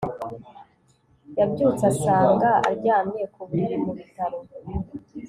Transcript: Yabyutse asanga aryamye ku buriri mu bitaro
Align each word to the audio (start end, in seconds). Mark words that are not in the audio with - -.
Yabyutse 1.37 1.83
asanga 1.91 2.49
aryamye 2.69 3.23
ku 3.33 3.39
buriri 3.47 3.77
mu 3.83 3.91
bitaro 3.97 4.39